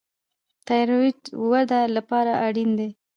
[0.65, 1.19] تایرویډ
[1.51, 2.89] وده لپاره اړین دی.